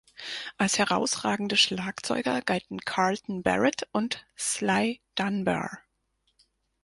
[0.57, 5.83] Als herausragende Schlagzeuger gelten Carlton Barrett und Sly Dunbar.